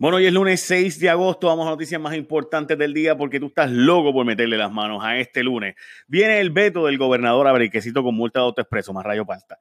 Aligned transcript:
Bueno, 0.00 0.16
hoy 0.16 0.24
es 0.24 0.32
lunes 0.32 0.62
6 0.62 0.98
de 0.98 1.10
agosto, 1.10 1.48
vamos 1.48 1.66
a 1.66 1.70
noticias 1.72 2.00
más 2.00 2.14
importantes 2.14 2.78
del 2.78 2.94
día 2.94 3.18
porque 3.18 3.38
tú 3.38 3.48
estás 3.48 3.70
loco 3.70 4.14
por 4.14 4.24
meterle 4.24 4.56
las 4.56 4.72
manos 4.72 5.04
a 5.04 5.18
este 5.18 5.42
lunes. 5.42 5.74
Viene 6.08 6.40
el 6.40 6.48
veto 6.48 6.86
del 6.86 6.96
gobernador 6.96 7.46
a 7.46 7.52
Brequecito 7.52 8.02
con 8.02 8.14
multa 8.14 8.38
de 8.38 8.46
autoexpreso, 8.46 8.94
más 8.94 9.04
rayo 9.04 9.26
palta. 9.26 9.58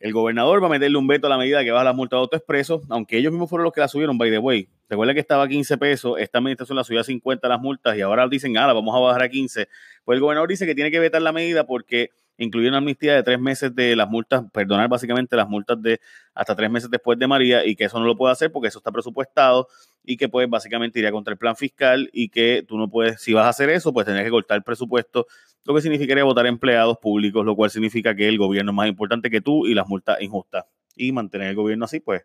El 0.00 0.12
gobernador 0.12 0.60
va 0.60 0.66
a 0.66 0.70
meterle 0.70 0.98
un 0.98 1.06
veto 1.06 1.28
a 1.28 1.30
la 1.30 1.38
medida 1.38 1.62
que 1.62 1.70
baja 1.70 1.84
la 1.84 1.92
multa 1.92 2.16
de 2.16 2.22
autoexpreso, 2.22 2.82
aunque 2.88 3.18
ellos 3.18 3.30
mismos 3.30 3.48
fueron 3.48 3.62
los 3.62 3.72
que 3.72 3.80
la 3.80 3.86
subieron, 3.86 4.18
by 4.18 4.32
the 4.32 4.38
way. 4.38 4.68
Recuerda 4.88 5.14
que 5.14 5.20
estaba 5.20 5.44
a 5.44 5.48
15 5.48 5.78
pesos, 5.78 6.18
esta 6.18 6.38
administración 6.38 6.74
la 6.74 6.82
subió 6.82 7.00
a 7.00 7.04
50 7.04 7.46
las 7.46 7.60
multas 7.60 7.96
y 7.96 8.00
ahora 8.00 8.26
dicen, 8.26 8.58
ah, 8.58 8.66
la 8.66 8.72
vamos 8.72 8.92
a 8.96 8.98
bajar 8.98 9.22
a 9.22 9.28
15. 9.28 9.68
Pues 10.04 10.16
el 10.16 10.20
gobernador 10.20 10.48
dice 10.48 10.66
que 10.66 10.74
tiene 10.74 10.90
que 10.90 10.98
vetar 10.98 11.22
la 11.22 11.30
medida 11.30 11.66
porque 11.66 12.10
incluye 12.38 12.68
una 12.68 12.78
amnistía 12.78 13.14
de 13.14 13.22
tres 13.22 13.38
meses 13.38 13.74
de 13.74 13.94
las 13.94 14.08
multas, 14.08 14.42
perdonar 14.52 14.88
básicamente 14.88 15.36
las 15.36 15.48
multas 15.48 15.80
de 15.82 16.00
hasta 16.34 16.56
tres 16.56 16.70
meses 16.70 16.90
después 16.90 17.18
de 17.18 17.26
María 17.26 17.64
y 17.64 17.76
que 17.76 17.84
eso 17.84 17.98
no 17.98 18.06
lo 18.06 18.16
puede 18.16 18.32
hacer 18.32 18.50
porque 18.50 18.68
eso 18.68 18.78
está 18.78 18.90
presupuestado 18.90 19.68
y 20.04 20.16
que 20.16 20.28
pues 20.28 20.48
básicamente 20.48 20.98
iría 20.98 21.12
contra 21.12 21.32
el 21.32 21.38
plan 21.38 21.56
fiscal 21.56 22.10
y 22.12 22.28
que 22.28 22.64
tú 22.66 22.78
no 22.78 22.88
puedes, 22.88 23.20
si 23.20 23.32
vas 23.32 23.46
a 23.46 23.50
hacer 23.50 23.70
eso, 23.70 23.92
pues 23.92 24.06
tendrías 24.06 24.26
que 24.26 24.30
cortar 24.30 24.56
el 24.56 24.62
presupuesto, 24.62 25.26
lo 25.64 25.74
que 25.74 25.80
significaría 25.80 26.24
votar 26.24 26.46
empleados 26.46 26.98
públicos, 26.98 27.44
lo 27.44 27.54
cual 27.54 27.70
significa 27.70 28.14
que 28.14 28.28
el 28.28 28.38
gobierno 28.38 28.72
es 28.72 28.76
más 28.76 28.88
importante 28.88 29.30
que 29.30 29.40
tú 29.40 29.66
y 29.66 29.74
las 29.74 29.86
multas 29.86 30.20
injustas. 30.20 30.64
Y 30.96 31.12
mantener 31.12 31.48
el 31.48 31.54
gobierno 31.54 31.84
así, 31.84 32.00
pues, 32.00 32.22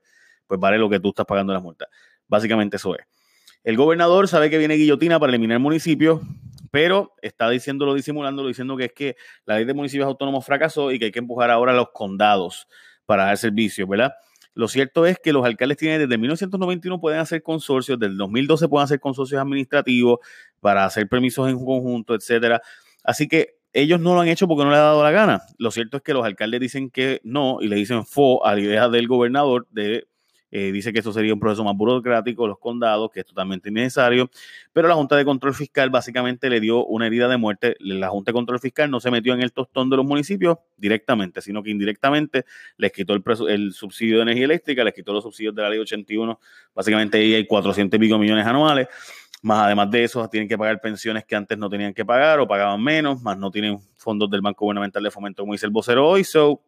pues 0.47 0.59
vale 0.59 0.77
lo 0.77 0.89
que 0.89 0.99
tú 0.99 1.09
estás 1.09 1.25
pagando 1.25 1.53
las 1.53 1.61
multas. 1.61 1.87
Básicamente 2.27 2.77
eso 2.77 2.97
es. 2.97 3.05
El 3.63 3.77
gobernador 3.77 4.27
sabe 4.27 4.49
que 4.49 4.57
viene 4.57 4.75
guillotina 4.75 5.19
para 5.19 5.31
eliminar 5.31 5.59
municipios, 5.59 6.21
pero 6.71 7.13
está 7.21 7.49
diciéndolo, 7.49 7.93
disimulándolo, 7.93 8.47
diciendo 8.47 8.77
que 8.77 8.85
es 8.85 8.93
que 8.93 9.15
la 9.45 9.55
ley 9.55 9.65
de 9.65 9.73
municipios 9.73 10.07
autónomos 10.07 10.45
fracasó 10.45 10.91
y 10.91 10.99
que 10.99 11.05
hay 11.05 11.11
que 11.11 11.19
empujar 11.19 11.51
ahora 11.51 11.73
a 11.73 11.75
los 11.75 11.89
condados 11.91 12.67
para 13.05 13.25
dar 13.25 13.37
servicio, 13.37 13.87
¿verdad? 13.87 14.13
Lo 14.53 14.67
cierto 14.67 15.05
es 15.05 15.19
que 15.19 15.31
los 15.33 15.45
alcaldes 15.45 15.77
tienen 15.77 15.99
desde 15.99 16.17
1991 16.17 16.99
pueden 16.99 17.19
hacer 17.19 17.43
consorcios, 17.43 17.99
desde 17.99 18.11
el 18.11 18.17
2012 18.17 18.67
pueden 18.67 18.85
hacer 18.85 18.99
consorcios 18.99 19.39
administrativos 19.39 20.19
para 20.59 20.83
hacer 20.83 21.07
permisos 21.07 21.47
en 21.47 21.63
conjunto, 21.63 22.15
etcétera. 22.15 22.61
Así 23.03 23.27
que 23.27 23.57
ellos 23.71 23.99
no 23.99 24.15
lo 24.15 24.21
han 24.21 24.27
hecho 24.27 24.47
porque 24.47 24.63
no 24.63 24.71
le 24.71 24.77
ha 24.77 24.81
dado 24.81 25.03
la 25.03 25.11
gana. 25.11 25.43
Lo 25.59 25.69
cierto 25.69 25.97
es 25.97 26.03
que 26.03 26.13
los 26.13 26.25
alcaldes 26.25 26.59
dicen 26.59 26.89
que 26.89 27.21
no 27.23 27.59
y 27.61 27.67
le 27.67 27.75
dicen 27.75 28.03
fo 28.05 28.43
a 28.43 28.55
la 28.55 28.61
idea 28.61 28.89
del 28.89 29.07
gobernador 29.07 29.67
de 29.69 30.07
eh, 30.49 30.71
dice 30.71 30.93
que 30.93 30.99
eso 30.99 31.11
sería 31.11 31.33
un 31.33 31.39
proceso 31.39 31.63
más 31.63 31.75
burocrático, 31.75 32.47
los 32.47 32.57
condados, 32.59 33.11
que 33.11 33.19
es 33.19 33.25
totalmente 33.25 33.69
innecesario, 33.69 34.29
pero 34.71 34.87
la 34.87 34.95
Junta 34.95 35.15
de 35.15 35.25
Control 35.25 35.53
Fiscal 35.53 35.89
básicamente 35.89 36.49
le 36.49 36.59
dio 36.59 36.85
una 36.85 37.07
herida 37.07 37.27
de 37.27 37.37
muerte. 37.37 37.75
La 37.79 38.09
Junta 38.09 38.31
de 38.31 38.33
Control 38.33 38.59
Fiscal 38.59 38.89
no 38.89 38.99
se 38.99 39.11
metió 39.11 39.33
en 39.33 39.41
el 39.41 39.51
tostón 39.51 39.89
de 39.89 39.97
los 39.97 40.05
municipios 40.05 40.57
directamente, 40.77 41.41
sino 41.41 41.61
que 41.63 41.71
indirectamente 41.71 42.45
les 42.77 42.91
quitó 42.91 43.13
el, 43.13 43.23
el 43.49 43.73
subsidio 43.73 44.17
de 44.17 44.23
energía 44.23 44.45
eléctrica, 44.45 44.83
les 44.83 44.93
quitó 44.93 45.13
los 45.13 45.23
subsidios 45.23 45.53
de 45.53 45.61
la 45.61 45.69
ley 45.69 45.79
81, 45.79 46.39
básicamente 46.73 47.17
ahí 47.17 47.33
hay 47.33 47.45
400 47.45 47.97
y 47.97 47.99
pico 47.99 48.17
millones 48.17 48.45
anuales. 48.45 48.87
Más 49.43 49.65
además 49.65 49.91
de 49.91 50.03
eso, 50.03 50.27
tienen 50.29 50.49
que 50.49 50.57
pagar 50.57 50.81
pensiones 50.81 51.23
que 51.23 51.35
antes 51.35 51.57
no 51.57 51.69
tenían 51.69 51.93
que 51.93 52.03
pagar 52.03 52.39
o 52.39 52.47
pagaban 52.47 52.81
menos, 52.81 53.21
más 53.21 53.37
no 53.37 53.51
tienen 53.51 53.79
fondos 53.95 54.29
del 54.31 54.41
Banco 54.41 54.65
Gubernamental 54.65 55.03
de 55.03 55.11
Fomento, 55.11 55.43
como 55.43 55.53
dice 55.53 55.67
el 55.67 55.71
vocero 55.71 56.07
hoy. 56.07 56.23
So, 56.23 56.63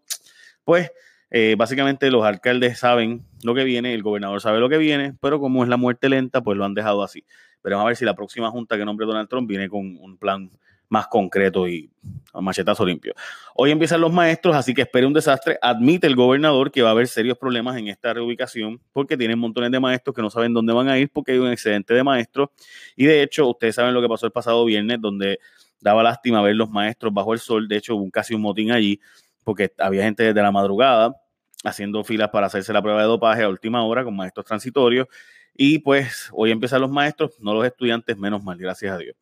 pues 0.64 0.92
eh, 1.32 1.56
básicamente 1.58 2.10
los 2.10 2.24
alcaldes 2.24 2.80
saben 2.80 3.26
lo 3.44 3.54
que 3.54 3.64
viene, 3.64 3.94
el 3.94 4.04
gobernador 4.04 4.42
sabe 4.42 4.60
lo 4.60 4.70
que 4.70 4.78
viene, 4.78 5.14
pero 5.22 5.40
como 5.40 5.64
es 5.64 5.70
la 5.70 5.78
muerte 5.78 6.10
lenta, 6.10 6.42
pues 6.42 6.58
lo 6.58 6.66
han 6.66 6.74
dejado 6.74 7.04
así. 7.04 7.24
Pero 7.62 7.76
vamos 7.76 7.88
a 7.88 7.90
ver 7.90 7.98
si 7.98 8.06
la 8.06 8.16
próxima 8.16 8.50
junta 8.50 8.78
que 8.78 8.86
nombre 8.86 9.06
Donald 9.06 9.30
Trump 9.30 9.48
viene 9.48 9.70
con 9.70 9.98
un 9.98 10.18
plan 10.18 10.50
más 10.90 11.08
concreto 11.08 11.68
y 11.68 11.90
a 12.34 12.42
machetazo 12.42 12.86
limpio. 12.86 13.14
Hoy 13.56 13.72
empiezan 13.72 14.02
los 14.02 14.12
maestros, 14.12 14.56
así 14.56 14.74
que 14.74 14.82
espere 14.82 15.06
un 15.06 15.14
desastre. 15.14 15.58
Admite 15.62 16.08
el 16.08 16.16
gobernador 16.16 16.72
que 16.72 16.82
va 16.82 16.90
a 16.90 16.92
haber 16.92 17.08
serios 17.08 17.38
problemas 17.38 17.78
en 17.78 17.88
esta 17.88 18.14
reubicación 18.14 18.82
porque 18.92 19.16
tienen 19.16 19.38
montones 19.38 19.72
de 19.72 19.80
maestros 19.80 20.16
que 20.16 20.22
no 20.22 20.32
saben 20.32 20.54
dónde 20.54 20.74
van 20.74 20.90
a 20.90 20.98
ir 20.98 21.12
porque 21.12 21.34
hay 21.34 21.38
un 21.38 21.52
excedente 21.52 21.94
de 21.94 22.04
maestros. 22.04 22.50
Y 22.96 23.06
de 23.06 23.22
hecho, 23.22 23.48
ustedes 23.48 23.76
saben 23.76 23.94
lo 23.94 24.02
que 24.02 24.10
pasó 24.10 24.26
el 24.26 24.32
pasado 24.32 24.66
viernes, 24.66 25.00
donde 25.00 25.40
daba 25.80 26.02
lástima 26.02 26.42
ver 26.42 26.56
los 26.56 26.70
maestros 26.72 27.14
bajo 27.14 27.34
el 27.34 27.40
sol. 27.40 27.68
De 27.68 27.78
hecho, 27.78 27.96
hubo 27.96 28.10
casi 28.10 28.34
un 28.34 28.42
motín 28.42 28.72
allí 28.72 29.00
porque 29.50 29.74
había 29.80 30.04
gente 30.04 30.22
desde 30.22 30.44
la 30.44 30.52
madrugada 30.52 31.20
haciendo 31.64 32.04
filas 32.04 32.30
para 32.30 32.46
hacerse 32.46 32.72
la 32.72 32.84
prueba 32.84 33.02
de 33.02 33.08
dopaje 33.08 33.42
a 33.42 33.50
última 33.50 33.84
hora 33.84 34.04
con 34.04 34.16
maestros 34.16 34.46
transitorios. 34.46 35.08
Y 35.56 35.80
pues 35.80 36.30
hoy 36.34 36.52
empiezan 36.52 36.82
los 36.82 36.92
maestros, 36.92 37.32
no 37.40 37.56
los 37.56 37.66
estudiantes, 37.66 38.16
menos 38.16 38.44
mal, 38.44 38.60
gracias 38.60 38.94
a 38.94 39.00
Dios. 39.00 39.16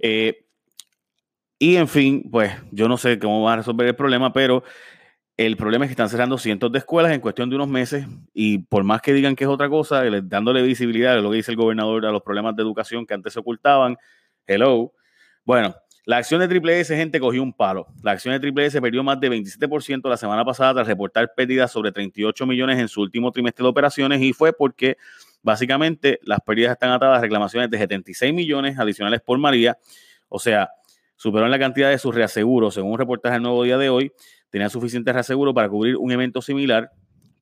Eh, 0.00 0.44
y 1.60 1.76
en 1.76 1.86
fin, 1.86 2.28
pues 2.28 2.52
yo 2.72 2.88
no 2.88 2.98
sé 2.98 3.20
cómo 3.20 3.44
van 3.44 3.52
a 3.52 3.56
resolver 3.58 3.86
el 3.86 3.94
problema, 3.94 4.32
pero 4.32 4.64
el 5.36 5.56
problema 5.56 5.84
es 5.84 5.90
que 5.90 5.92
están 5.92 6.08
cerrando 6.08 6.38
cientos 6.38 6.72
de 6.72 6.78
escuelas 6.78 7.12
en 7.12 7.20
cuestión 7.20 7.48
de 7.48 7.54
unos 7.54 7.68
meses 7.68 8.04
y 8.34 8.58
por 8.58 8.82
más 8.82 9.00
que 9.00 9.12
digan 9.12 9.36
que 9.36 9.44
es 9.44 9.50
otra 9.50 9.68
cosa, 9.68 10.02
dándole 10.24 10.60
visibilidad 10.62 11.12
a 11.12 11.20
lo 11.20 11.30
que 11.30 11.36
dice 11.36 11.52
el 11.52 11.56
gobernador 11.56 12.04
a 12.04 12.10
los 12.10 12.22
problemas 12.22 12.56
de 12.56 12.62
educación 12.64 13.06
que 13.06 13.14
antes 13.14 13.32
se 13.32 13.38
ocultaban, 13.38 13.96
hello. 14.44 14.92
Bueno, 15.44 15.76
la 16.08 16.16
acción 16.16 16.40
de 16.40 16.48
Triple 16.48 16.80
S, 16.80 16.96
gente, 16.96 17.20
cogió 17.20 17.42
un 17.42 17.52
palo. 17.52 17.86
La 18.02 18.12
acción 18.12 18.32
de 18.32 18.40
Triple 18.40 18.64
S 18.64 18.80
perdió 18.80 19.02
más 19.02 19.20
de 19.20 19.30
27% 19.30 20.08
la 20.08 20.16
semana 20.16 20.42
pasada 20.42 20.72
tras 20.72 20.86
reportar 20.86 21.34
pérdidas 21.36 21.70
sobre 21.70 21.92
38 21.92 22.46
millones 22.46 22.78
en 22.78 22.88
su 22.88 23.02
último 23.02 23.30
trimestre 23.30 23.62
de 23.62 23.68
operaciones 23.68 24.22
y 24.22 24.32
fue 24.32 24.54
porque 24.54 24.96
básicamente 25.42 26.18
las 26.22 26.40
pérdidas 26.40 26.72
están 26.72 26.92
atadas 26.92 27.18
a 27.18 27.20
reclamaciones 27.20 27.68
de 27.68 27.76
76 27.76 28.32
millones 28.32 28.78
adicionales 28.78 29.20
por 29.20 29.36
María. 29.36 29.76
O 30.30 30.38
sea, 30.38 30.70
superaron 31.14 31.50
la 31.50 31.58
cantidad 31.58 31.90
de 31.90 31.98
sus 31.98 32.14
reaseguros. 32.14 32.72
Según 32.72 32.92
un 32.92 32.98
reportaje 32.98 33.34
del 33.34 33.42
nuevo 33.42 33.62
día 33.64 33.76
de 33.76 33.90
hoy, 33.90 34.10
tenía 34.48 34.70
suficiente 34.70 35.12
reaseguro 35.12 35.52
para 35.52 35.68
cubrir 35.68 35.98
un 35.98 36.10
evento 36.10 36.40
similar, 36.40 36.90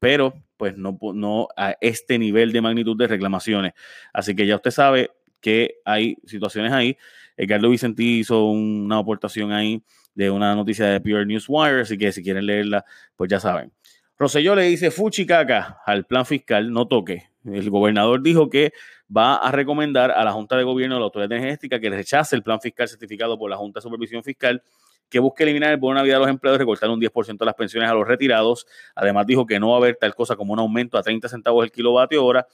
pero 0.00 0.34
pues 0.56 0.76
no, 0.76 0.98
no 1.14 1.46
a 1.56 1.76
este 1.80 2.18
nivel 2.18 2.50
de 2.50 2.62
magnitud 2.62 2.96
de 2.96 3.06
reclamaciones. 3.06 3.74
Así 4.12 4.34
que 4.34 4.44
ya 4.44 4.56
usted 4.56 4.72
sabe 4.72 5.12
que 5.40 5.76
hay 5.84 6.16
situaciones 6.26 6.72
ahí. 6.72 6.96
Edgardo 7.36 7.70
Vicentí 7.70 8.20
hizo 8.20 8.46
una 8.46 8.98
aportación 8.98 9.52
ahí 9.52 9.82
de 10.14 10.30
una 10.30 10.54
noticia 10.54 10.86
de 10.86 11.00
Pure 11.00 11.26
Newswire, 11.26 11.82
así 11.82 11.98
que 11.98 12.10
si 12.12 12.22
quieren 12.22 12.46
leerla, 12.46 12.84
pues 13.16 13.30
ya 13.30 13.38
saben. 13.38 13.72
Roselló 14.18 14.54
le 14.54 14.62
dice 14.62 14.90
fuchicaca 14.90 15.78
al 15.84 16.06
plan 16.06 16.24
fiscal, 16.24 16.72
no 16.72 16.88
toque. 16.88 17.28
El 17.44 17.68
gobernador 17.68 18.22
dijo 18.22 18.48
que 18.48 18.72
va 19.14 19.36
a 19.36 19.52
recomendar 19.52 20.10
a 20.10 20.24
la 20.24 20.32
Junta 20.32 20.56
de 20.56 20.64
Gobierno 20.64 20.96
de 20.96 21.00
la 21.00 21.04
Autoridad 21.04 21.32
Energética 21.32 21.78
que 21.78 21.90
rechace 21.90 22.34
el 22.34 22.42
plan 22.42 22.60
fiscal 22.60 22.88
certificado 22.88 23.38
por 23.38 23.50
la 23.50 23.56
Junta 23.56 23.78
de 23.78 23.82
Supervisión 23.82 24.24
Fiscal, 24.24 24.62
que 25.08 25.18
busque 25.18 25.44
eliminar 25.44 25.70
el 25.70 25.76
bono 25.76 25.94
de 25.94 26.00
Navidad 26.00 26.16
a 26.16 26.20
los 26.20 26.28
empleados 26.30 26.58
y 26.58 26.60
recortar 26.60 26.90
un 26.90 27.00
10% 27.00 27.38
de 27.38 27.44
las 27.44 27.54
pensiones 27.54 27.88
a 27.90 27.94
los 27.94 28.08
retirados. 28.08 28.66
Además 28.94 29.26
dijo 29.26 29.46
que 29.46 29.60
no 29.60 29.68
va 29.68 29.74
a 29.74 29.78
haber 29.78 29.96
tal 29.96 30.14
cosa 30.14 30.34
como 30.34 30.54
un 30.54 30.58
aumento 30.58 30.98
a 30.98 31.02
30 31.02 31.28
centavos 31.28 31.64
el 31.64 31.70
kilovatio 31.70 32.24
hora, 32.24 32.46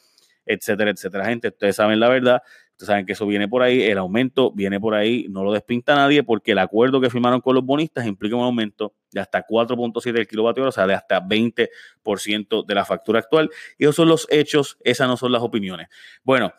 etcétera, 0.46 0.90
etcétera. 0.90 1.24
Gente, 1.26 1.48
ustedes 1.48 1.76
saben 1.76 2.00
la 2.00 2.08
verdad. 2.08 2.42
Ustedes 2.72 2.86
saben 2.86 3.06
que 3.06 3.12
eso 3.12 3.26
viene 3.26 3.48
por 3.48 3.62
ahí, 3.62 3.82
el 3.82 3.98
aumento 3.98 4.50
viene 4.50 4.80
por 4.80 4.94
ahí, 4.94 5.26
no 5.28 5.44
lo 5.44 5.52
despinta 5.52 5.94
nadie 5.94 6.22
porque 6.22 6.52
el 6.52 6.58
acuerdo 6.58 7.00
que 7.00 7.10
firmaron 7.10 7.40
con 7.40 7.54
los 7.54 7.64
bonistas 7.64 8.06
implica 8.06 8.34
un 8.34 8.44
aumento 8.44 8.94
de 9.10 9.20
hasta 9.20 9.46
4.7 9.46 10.12
del 10.12 10.26
kilovatio 10.26 10.64
o 10.64 10.72
sea, 10.72 10.86
de 10.86 10.94
hasta 10.94 11.20
20% 11.20 12.66
de 12.66 12.74
la 12.74 12.84
factura 12.84 13.20
actual. 13.20 13.50
Y 13.78 13.84
esos 13.84 13.96
son 13.96 14.08
los 14.08 14.26
hechos, 14.30 14.78
esas 14.82 15.06
no 15.06 15.16
son 15.16 15.32
las 15.32 15.42
opiniones. 15.42 15.88
Bueno, 16.24 16.52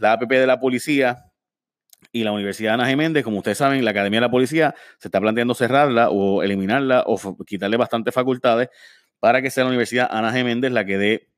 la 0.00 0.14
APP 0.14 0.30
de 0.30 0.46
la 0.48 0.58
policía 0.58 1.31
y 2.12 2.24
la 2.24 2.32
Universidad 2.32 2.74
Ana 2.74 2.86
Geméndez, 2.86 3.24
como 3.24 3.38
ustedes 3.38 3.58
saben, 3.58 3.84
la 3.84 3.90
Academia 3.90 4.18
de 4.18 4.26
la 4.26 4.30
Policía 4.30 4.74
se 4.98 5.08
está 5.08 5.20
planteando 5.20 5.54
cerrarla 5.54 6.10
o 6.10 6.42
eliminarla 6.42 7.04
o 7.06 7.36
quitarle 7.44 7.76
bastantes 7.78 8.14
facultades 8.14 8.68
para 9.18 9.40
que 9.40 9.50
sea 9.50 9.64
la 9.64 9.70
Universidad 9.70 10.08
Ana 10.10 10.32
Geméndez 10.32 10.72
la 10.72 10.84
que 10.84 10.98
dé 10.98 11.28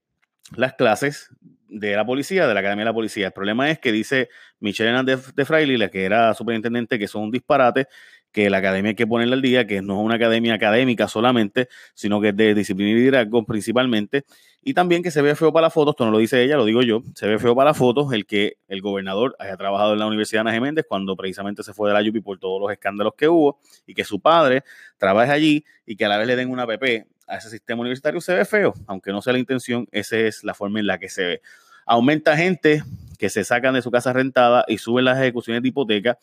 las 0.56 0.74
clases 0.74 1.30
de 1.68 1.96
la 1.96 2.04
policía, 2.04 2.46
de 2.46 2.54
la 2.54 2.60
Academia 2.60 2.84
de 2.84 2.90
la 2.90 2.94
Policía. 2.94 3.26
El 3.26 3.32
problema 3.32 3.70
es 3.70 3.78
que 3.78 3.92
dice 3.92 4.28
Michelle 4.60 4.90
Hernández 4.90 5.34
de 5.34 5.44
Fraile, 5.44 5.78
la 5.78 5.88
que 5.88 6.04
era 6.04 6.34
superintendente, 6.34 6.98
que 6.98 7.08
son 7.08 7.24
un 7.24 7.30
disparate, 7.30 7.88
que 8.34 8.50
la 8.50 8.58
academia 8.58 8.90
hay 8.90 8.94
que 8.96 9.06
ponerle 9.06 9.34
al 9.34 9.42
día, 9.42 9.64
que 9.64 9.80
no 9.80 9.94
es 9.94 10.04
una 10.04 10.16
academia 10.16 10.54
académica 10.54 11.06
solamente, 11.06 11.68
sino 11.94 12.20
que 12.20 12.30
es 12.30 12.36
de 12.36 12.52
disciplina 12.52 12.90
y 12.90 12.94
liderazgo 12.94 13.46
principalmente, 13.46 14.24
y 14.60 14.74
también 14.74 15.04
que 15.04 15.12
se 15.12 15.22
ve 15.22 15.36
feo 15.36 15.52
para 15.52 15.68
la 15.68 15.70
foto, 15.70 15.92
esto 15.92 16.04
no 16.04 16.10
lo 16.10 16.18
dice 16.18 16.42
ella, 16.42 16.56
lo 16.56 16.64
digo 16.64 16.82
yo, 16.82 17.02
se 17.14 17.28
ve 17.28 17.38
feo 17.38 17.54
para 17.54 17.70
la 17.70 17.74
foto 17.74 18.12
el 18.12 18.26
que 18.26 18.56
el 18.66 18.82
gobernador 18.82 19.36
haya 19.38 19.56
trabajado 19.56 19.92
en 19.92 20.00
la 20.00 20.06
Universidad 20.08 20.38
de 20.38 20.48
Ana 20.48 20.52
Geméndez 20.52 20.84
cuando 20.88 21.14
precisamente 21.14 21.62
se 21.62 21.72
fue 21.72 21.88
de 21.88 21.94
la 21.94 22.10
UPI 22.10 22.20
por 22.22 22.40
todos 22.40 22.60
los 22.60 22.72
escándalos 22.72 23.14
que 23.16 23.28
hubo 23.28 23.60
y 23.86 23.94
que 23.94 24.02
su 24.02 24.20
padre 24.20 24.64
trabaje 24.98 25.30
allí 25.30 25.64
y 25.86 25.94
que 25.94 26.04
a 26.04 26.08
la 26.08 26.18
vez 26.18 26.26
le 26.26 26.34
den 26.34 26.50
una 26.50 26.66
PP 26.66 27.06
a 27.28 27.36
ese 27.36 27.50
sistema 27.50 27.82
universitario, 27.82 28.20
se 28.20 28.34
ve 28.34 28.44
feo, 28.44 28.74
aunque 28.88 29.12
no 29.12 29.22
sea 29.22 29.32
la 29.32 29.38
intención, 29.38 29.86
esa 29.92 30.16
es 30.16 30.42
la 30.42 30.54
forma 30.54 30.80
en 30.80 30.88
la 30.88 30.98
que 30.98 31.08
se 31.08 31.24
ve. 31.24 31.40
Aumenta 31.86 32.36
gente 32.36 32.82
que 33.16 33.30
se 33.30 33.44
sacan 33.44 33.74
de 33.74 33.82
su 33.82 33.92
casa 33.92 34.12
rentada 34.12 34.64
y 34.66 34.78
suben 34.78 35.04
las 35.04 35.18
ejecuciones 35.18 35.62
de 35.62 35.68
hipoteca. 35.68 36.18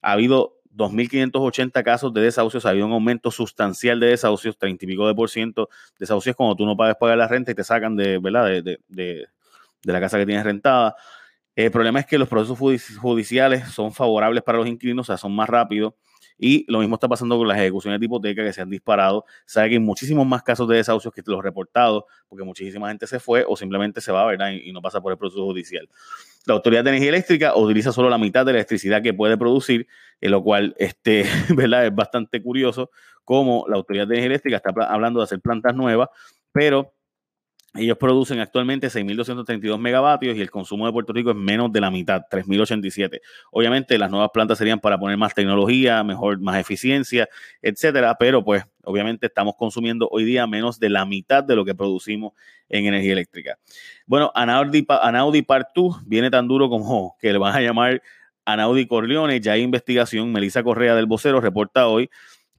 Ha 0.00 0.12
habido 0.12 0.60
2.580 0.76 1.82
casos 1.82 2.12
de 2.12 2.20
desahucios, 2.20 2.66
ha 2.66 2.70
habido 2.70 2.86
un 2.86 2.92
aumento 2.92 3.30
sustancial 3.30 3.98
de 3.98 4.08
desahucios, 4.08 4.58
30 4.58 4.84
y 4.84 4.88
pico 4.88 5.06
de 5.06 5.14
por 5.14 5.30
ciento 5.30 5.68
de 5.98 6.00
desahucios 6.00 6.36
cuando 6.36 6.54
tú 6.54 6.66
no 6.66 6.76
pagas 6.76 6.96
pagar 6.96 7.18
la 7.18 7.28
renta 7.28 7.50
y 7.50 7.54
te 7.54 7.64
sacan 7.64 7.96
de, 7.96 8.18
¿verdad? 8.18 8.46
De, 8.46 8.62
de, 8.62 8.78
de, 8.88 9.92
la 9.92 10.00
casa 10.00 10.18
que 10.18 10.26
tienes 10.26 10.44
rentada. 10.44 10.96
El 11.54 11.70
problema 11.70 12.00
es 12.00 12.06
que 12.06 12.18
los 12.18 12.28
procesos 12.28 12.58
judiciales 13.00 13.68
son 13.70 13.92
favorables 13.92 14.42
para 14.42 14.58
los 14.58 14.66
inquilinos, 14.66 15.08
o 15.08 15.12
sea, 15.12 15.16
son 15.16 15.34
más 15.34 15.48
rápidos. 15.48 15.94
Y 16.38 16.70
lo 16.70 16.80
mismo 16.80 16.96
está 16.96 17.08
pasando 17.08 17.38
con 17.38 17.48
las 17.48 17.58
ejecuciones 17.58 17.98
de 17.98 18.06
hipoteca 18.06 18.44
que 18.44 18.52
se 18.52 18.60
han 18.60 18.70
disparado. 18.70 19.24
Sabe 19.46 19.70
que 19.70 19.74
hay 19.76 19.80
muchísimos 19.80 20.26
más 20.26 20.42
casos 20.42 20.68
de 20.68 20.76
desahucios 20.76 21.12
que 21.12 21.22
los 21.24 21.42
reportados, 21.42 22.04
porque 22.28 22.44
muchísima 22.44 22.88
gente 22.88 23.06
se 23.06 23.18
fue 23.18 23.44
o 23.46 23.56
simplemente 23.56 24.00
se 24.00 24.12
va, 24.12 24.26
¿verdad? 24.26 24.50
Y, 24.52 24.72
no 24.72 24.82
pasa 24.82 25.00
por 25.00 25.12
el 25.12 25.18
proceso 25.18 25.44
judicial. 25.44 25.88
La 26.44 26.54
Autoridad 26.54 26.84
de 26.84 26.90
Energía 26.90 27.08
Eléctrica 27.08 27.56
utiliza 27.56 27.92
solo 27.92 28.10
la 28.10 28.18
mitad 28.18 28.44
de 28.44 28.52
la 28.52 28.58
electricidad 28.58 29.02
que 29.02 29.14
puede 29.14 29.36
producir, 29.38 29.86
en 30.20 30.30
lo 30.30 30.42
cual, 30.42 30.74
este, 30.78 31.24
¿verdad? 31.56 31.86
Es 31.86 31.94
bastante 31.94 32.42
curioso 32.42 32.90
cómo 33.24 33.64
la 33.68 33.76
Autoridad 33.76 34.06
de 34.06 34.14
Energía 34.14 34.26
Eléctrica 34.26 34.56
está 34.56 34.72
hablando 34.88 35.20
de 35.20 35.24
hacer 35.24 35.40
plantas 35.40 35.74
nuevas, 35.74 36.08
pero 36.52 36.95
ellos 37.78 37.96
producen 37.98 38.40
actualmente 38.40 38.88
6.232 38.88 39.78
megavatios 39.78 40.36
y 40.36 40.40
el 40.40 40.50
consumo 40.50 40.86
de 40.86 40.92
Puerto 40.92 41.12
Rico 41.12 41.30
es 41.30 41.36
menos 41.36 41.72
de 41.72 41.80
la 41.80 41.90
mitad, 41.90 42.22
3.087. 42.30 43.20
Obviamente 43.50 43.98
las 43.98 44.10
nuevas 44.10 44.30
plantas 44.32 44.58
serían 44.58 44.80
para 44.80 44.98
poner 44.98 45.16
más 45.16 45.34
tecnología, 45.34 46.02
mejor, 46.04 46.40
más 46.40 46.58
eficiencia, 46.58 47.28
etcétera, 47.62 48.16
pero 48.18 48.44
pues 48.44 48.64
obviamente 48.84 49.26
estamos 49.26 49.54
consumiendo 49.56 50.08
hoy 50.10 50.24
día 50.24 50.46
menos 50.46 50.78
de 50.78 50.90
la 50.90 51.04
mitad 51.04 51.44
de 51.44 51.56
lo 51.56 51.64
que 51.64 51.74
producimos 51.74 52.32
en 52.68 52.86
energía 52.86 53.12
eléctrica. 53.12 53.58
Bueno, 54.06 54.30
Anaudi, 54.34 54.86
Anaudi 54.88 55.42
Part 55.42 55.68
2 55.74 56.02
viene 56.06 56.30
tan 56.30 56.48
duro 56.48 56.68
como 56.68 57.16
que 57.20 57.32
le 57.32 57.38
van 57.38 57.54
a 57.54 57.60
llamar 57.60 58.02
Anaudi 58.44 58.86
Corleone, 58.86 59.40
ya 59.40 59.52
hay 59.52 59.62
investigación, 59.62 60.32
Melissa 60.32 60.62
Correa 60.62 60.94
del 60.94 61.06
Vocero 61.06 61.40
reporta 61.40 61.88
hoy 61.88 62.08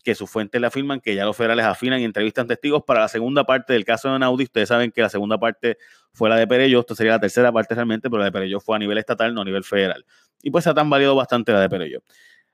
que 0.07 0.15
sus 0.15 0.29
fuentes 0.29 0.61
le 0.61 0.67
afirman 0.67 1.01
que 1.01 1.13
ya 1.15 1.25
los 1.25 1.35
federales 1.35 1.65
afinan 1.65 1.99
y 1.99 2.05
entrevistan 2.05 2.47
testigos 2.47 2.81
para 2.81 3.01
la 3.01 3.09
segunda 3.09 3.43
parte 3.43 3.73
del 3.73 3.83
caso 3.83 4.07
de 4.07 4.15
Anaudi. 4.15 4.45
Ustedes 4.45 4.69
saben 4.69 4.89
que 4.89 5.01
la 5.01 5.09
segunda 5.09 5.37
parte 5.37 5.77
fue 6.13 6.29
la 6.29 6.37
de 6.37 6.47
Perello, 6.47 6.79
esto 6.79 6.95
sería 6.95 7.11
la 7.11 7.19
tercera 7.19 7.51
parte 7.51 7.75
realmente, 7.75 8.09
pero 8.09 8.19
la 8.19 8.23
de 8.23 8.31
Perello 8.31 8.61
fue 8.61 8.77
a 8.77 8.79
nivel 8.79 8.97
estatal, 8.99 9.33
no 9.33 9.41
a 9.41 9.43
nivel 9.43 9.65
federal. 9.65 10.05
Y 10.41 10.49
pues 10.49 10.63
se 10.63 10.69
ha 10.69 10.73
tan 10.73 10.89
valido 10.89 11.13
bastante 11.13 11.51
la 11.51 11.59
de 11.59 11.67
Perello. 11.67 12.03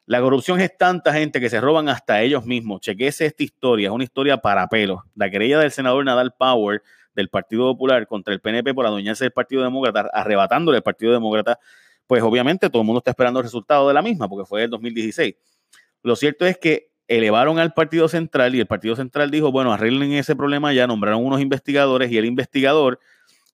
La 0.07 0.19
corrupción 0.19 0.61
es 0.61 0.75
tanta 0.75 1.13
gente 1.13 1.39
que 1.39 1.47
se 1.47 1.61
roban 1.61 1.89
hasta 1.89 2.23
ellos 2.23 2.43
mismos. 2.43 2.81
Chequese 2.81 3.27
esta 3.27 3.43
historia, 3.43 3.89
es 3.89 3.93
una 3.93 4.03
historia 4.03 4.37
para 4.37 4.67
pelos. 4.67 5.01
La 5.13 5.29
querella 5.29 5.59
del 5.59 5.69
senador 5.69 6.03
Nadal 6.03 6.33
Power 6.35 6.81
del 7.13 7.29
Partido 7.29 7.71
Popular 7.73 8.07
contra 8.07 8.33
el 8.33 8.41
PNP 8.41 8.73
por 8.73 8.87
adueñarse 8.87 9.25
del 9.25 9.31
Partido 9.31 9.61
Demócrata, 9.61 10.09
arrebatándole 10.11 10.77
el 10.77 10.83
Partido 10.83 11.13
Demócrata, 11.13 11.59
pues 12.07 12.23
obviamente 12.23 12.67
todo 12.71 12.81
el 12.81 12.87
mundo 12.87 12.97
está 12.97 13.11
esperando 13.11 13.41
el 13.41 13.43
resultado 13.43 13.87
de 13.89 13.93
la 13.93 14.01
misma, 14.01 14.27
porque 14.27 14.47
fue 14.47 14.63
el 14.63 14.71
2016. 14.71 15.35
Lo 16.01 16.15
cierto 16.15 16.47
es 16.47 16.57
que 16.57 16.92
elevaron 17.07 17.59
al 17.59 17.73
Partido 17.73 18.07
Central 18.07 18.55
y 18.55 18.59
el 18.59 18.67
Partido 18.67 18.95
Central 18.95 19.29
dijo, 19.31 19.51
bueno, 19.51 19.73
arreglen 19.73 20.13
ese 20.13 20.35
problema 20.35 20.73
ya, 20.73 20.87
nombraron 20.87 21.25
unos 21.25 21.41
investigadores 21.41 22.11
y 22.11 22.17
el 22.17 22.25
investigador 22.25 22.99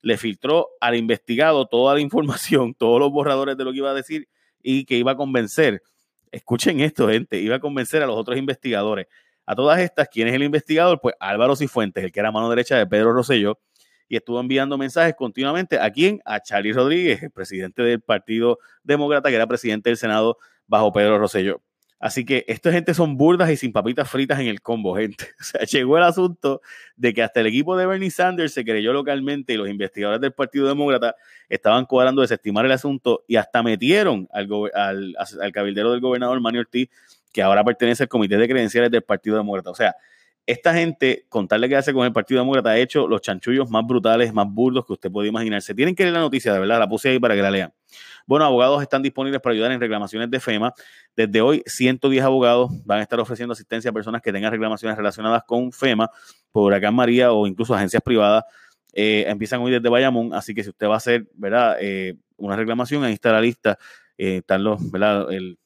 le 0.02 0.18
filtró 0.18 0.70
al 0.80 0.96
investigado 0.96 1.68
toda 1.68 1.94
la 1.96 2.00
información, 2.00 2.74
todos 2.78 3.00
los 3.00 3.12
borradores 3.12 3.58
de 3.58 3.64
lo 3.64 3.72
que 3.72 3.78
iba 3.78 3.92
a 3.92 3.94
decir 3.94 4.28
y 4.62 4.86
que 4.86 4.98
iba 4.98 5.14
a 5.14 5.16
convencer, 5.16 5.82
escuchen 6.32 6.80
esto 6.80 7.10
gente, 7.10 7.40
iba 7.40 7.56
a 7.56 7.60
convencer 7.60 8.04
a 8.04 8.08
los 8.08 8.18
otros 8.18 8.38
investigadores. 8.38 9.08
A 9.46 9.56
todas 9.56 9.80
estas, 9.80 10.08
¿quién 10.10 10.28
es 10.28 10.36
el 10.36 10.44
investigador? 10.44 11.00
Pues 11.02 11.16
Álvaro 11.20 11.56
Cifuentes, 11.56 12.04
el 12.04 12.12
que 12.12 12.20
era 12.20 12.32
mano 12.32 12.50
derecha 12.50 12.78
de 12.78 12.86
Pedro 12.86 13.14
Rosselló, 13.14 13.60
y 14.08 14.16
estuvo 14.16 14.40
enviando 14.40 14.78
mensajes 14.78 15.16
continuamente 15.16 15.80
a 15.80 15.90
quién? 15.92 16.20
A 16.26 16.40
Charlie 16.40 16.74
Rodríguez, 16.74 17.24
el 17.24 17.32
presidente 17.32 17.82
del 17.84 18.02
Partido 18.02 18.60
Demócrata, 18.84 19.30
que 19.30 19.36
era 19.36 19.48
presidente 19.48 19.90
del 19.90 19.98
Senado 19.98 20.38
bajo 20.68 20.92
Pedro 20.92 21.18
Rosselló. 21.20 21.62
Así 22.00 22.24
que 22.24 22.46
esta 22.48 22.72
gente 22.72 22.94
son 22.94 23.18
burdas 23.18 23.52
y 23.52 23.58
sin 23.58 23.74
papitas 23.74 24.10
fritas 24.10 24.40
en 24.40 24.48
el 24.48 24.62
combo, 24.62 24.96
gente. 24.96 25.28
O 25.40 25.44
sea, 25.44 25.66
llegó 25.66 25.98
el 25.98 26.04
asunto 26.04 26.62
de 26.96 27.14
que 27.14 27.22
hasta 27.24 27.42
el 27.42 27.48
equipo 27.48 27.76
de 27.76 27.86
Bernie 27.86 28.10
Sanders 28.10 28.54
se 28.54 28.64
creyó 28.64 28.94
localmente 28.94 29.54
y 29.54 29.58
los 29.58 29.70
investigadores 29.70 30.22
del 30.22 30.32
Partido 30.32 30.68
Demócrata 30.68 31.16
estaban 31.50 31.86
cuadrando 31.86 32.22
desestimar 32.22 32.66
el 32.66 32.72
asunto 32.72 33.26
y 33.28 33.36
hasta 33.36 33.62
metieron 33.64 34.30
al, 34.32 34.48
al, 34.74 35.16
al 35.18 35.52
cabildero 35.52 35.92
del 35.92 36.00
gobernador 36.00 36.40
Manuel 36.40 36.66
Ortiz, 36.66 36.90
que 37.34 37.42
ahora 37.42 37.64
pertenece 37.64 38.04
al 38.04 38.10
comité 38.10 38.38
de 38.38 38.48
credenciales 38.48 38.92
del 38.92 39.02
Partido 39.02 39.36
Demócrata. 39.38 39.72
O 39.72 39.76
sea, 39.76 39.96
esta 40.46 40.74
gente, 40.74 41.26
con 41.30 41.48
tal 41.48 41.62
de 41.62 41.70
quedarse 41.70 41.94
con 41.94 42.06
el 42.06 42.14
Partido 42.14 42.40
Demócrata, 42.40 42.72
ha 42.72 42.78
hecho 42.78 43.08
los 43.08 43.22
chanchullos 43.22 43.70
más 43.70 43.86
brutales, 43.86 44.34
más 44.34 44.48
burdos 44.50 44.86
que 44.86 44.94
usted 44.94 45.12
puede 45.12 45.28
imaginarse. 45.28 45.76
Tienen 45.76 45.96
que 45.96 46.04
leer 46.04 46.14
la 46.14 46.22
noticia, 46.22 46.54
de 46.54 46.60
verdad, 46.60 46.80
la 46.80 46.88
puse 46.88 47.10
ahí 47.10 47.20
para 47.20 47.36
que 47.36 47.42
la 47.42 47.52
lean. 47.52 47.74
Bueno, 48.26 48.46
abogados 48.46 48.82
están 48.82 49.02
disponibles 49.02 49.42
para 49.42 49.54
ayudar 49.54 49.72
en 49.72 49.80
reclamaciones 49.80 50.30
de 50.30 50.40
FEMA. 50.40 50.74
Desde 51.16 51.42
hoy, 51.42 51.64
110 51.66 52.24
abogados 52.24 52.72
van 52.86 53.00
a 53.00 53.02
estar 53.02 53.20
ofreciendo 53.20 53.54
asistencia 53.54 53.90
a 53.90 53.94
personas 53.94 54.22
que 54.22 54.32
tengan 54.32 54.52
reclamaciones 54.52 54.98
relacionadas 54.98 55.44
con 55.46 55.72
FEMA, 55.72 56.10
por 56.52 56.64
Huracán 56.64 56.96
María 56.96 57.32
o 57.32 57.48
incluso 57.48 57.74
agencias 57.74 58.02
privadas. 58.04 58.44
Eh, 58.94 59.26
empiezan 59.28 59.62
hoy 59.62 59.72
desde 59.72 59.90
Bayamón, 59.90 60.34
así 60.34 60.54
que 60.54 60.64
si 60.64 60.70
usted 60.70 60.88
va 60.88 60.96
a 60.96 60.98
hacer, 60.98 61.28
¿verdad? 61.34 61.78
Eh, 61.80 62.16
una 62.38 62.56
reclamación, 62.56 63.04
ahí 63.04 63.14
está 63.14 63.32
la 63.32 63.42
lista. 63.42 63.78
Eh, 64.18 64.38
están 64.38 64.64
los, 64.64 64.92
¿verdad? 64.92 65.32
El, 65.32 65.58